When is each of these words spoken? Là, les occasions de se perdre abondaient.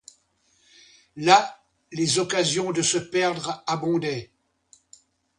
Là, 1.15 1.63
les 1.91 2.17
occasions 2.17 2.71
de 2.71 2.81
se 2.81 2.97
perdre 2.97 3.63
abondaient. 3.67 4.31